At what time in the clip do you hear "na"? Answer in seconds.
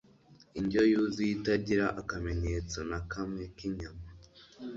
2.89-2.99